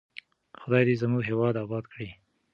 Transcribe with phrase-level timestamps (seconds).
[0.61, 2.09] خدای دې زموږ هېواد اباد کړي.